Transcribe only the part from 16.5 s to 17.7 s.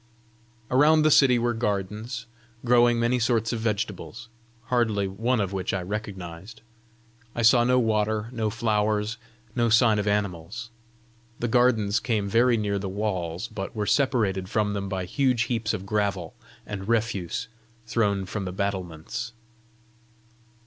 and refuse